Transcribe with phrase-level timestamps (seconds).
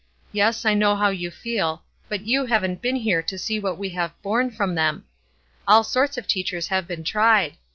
[0.31, 3.89] Yes, I know how you feel: but you haven't been here to see what we
[3.89, 5.05] have borne from them.
[5.67, 7.55] All sorts of teachers have been tried.